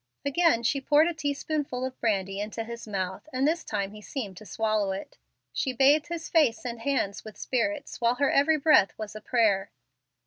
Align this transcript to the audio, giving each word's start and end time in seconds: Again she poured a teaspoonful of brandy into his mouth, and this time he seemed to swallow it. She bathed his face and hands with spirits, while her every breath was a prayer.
Again 0.25 0.63
she 0.63 0.81
poured 0.81 1.07
a 1.07 1.13
teaspoonful 1.13 1.85
of 1.85 1.99
brandy 1.99 2.39
into 2.39 2.63
his 2.63 2.87
mouth, 2.87 3.29
and 3.31 3.47
this 3.47 3.63
time 3.63 3.91
he 3.91 4.01
seemed 4.01 4.35
to 4.37 4.47
swallow 4.47 4.91
it. 4.93 5.19
She 5.53 5.73
bathed 5.73 6.07
his 6.07 6.27
face 6.27 6.65
and 6.65 6.79
hands 6.81 7.23
with 7.23 7.37
spirits, 7.37 8.01
while 8.01 8.15
her 8.15 8.31
every 8.31 8.57
breath 8.57 8.93
was 8.97 9.15
a 9.15 9.21
prayer. 9.21 9.69